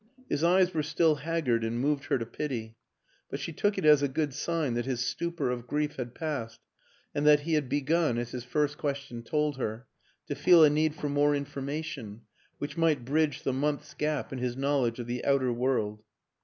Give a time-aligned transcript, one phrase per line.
[0.27, 2.75] His eyes were still haggard and moved her to pity,
[3.29, 6.59] but she took it as a good sign that his stupor of grief had passed
[7.13, 9.85] and that he had begun (as his first question told her)
[10.25, 12.21] to feel a need for more information
[12.57, 16.01] which might bridge the month's gap in his knowledge of the outer world.